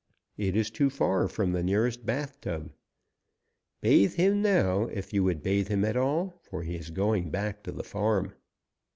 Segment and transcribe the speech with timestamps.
[0.35, 2.71] It is too far from the nearest bath tub.
[3.81, 7.61] Bathe him now, if you would bathe him at all, for he is going back
[7.65, 8.33] to the farm."